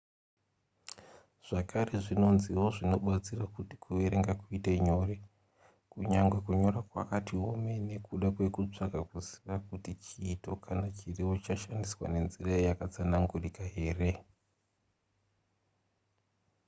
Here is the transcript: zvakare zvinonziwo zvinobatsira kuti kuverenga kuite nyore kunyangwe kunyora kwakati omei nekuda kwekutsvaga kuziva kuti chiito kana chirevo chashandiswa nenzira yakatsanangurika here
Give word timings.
zvakare 1.47 1.95
zvinonziwo 2.05 2.63
zvinobatsira 2.75 3.45
kuti 3.55 3.75
kuverenga 3.83 4.31
kuite 4.41 4.71
nyore 4.85 5.15
kunyangwe 5.91 6.37
kunyora 6.45 6.79
kwakati 6.89 7.33
omei 7.49 7.79
nekuda 7.89 8.27
kwekutsvaga 8.35 8.99
kuziva 9.09 9.53
kuti 9.67 9.91
chiito 10.03 10.51
kana 10.63 10.85
chirevo 10.97 11.33
chashandiswa 11.45 12.05
nenzira 12.09 12.51
yakatsanangurika 12.67 13.63
here 13.75 14.11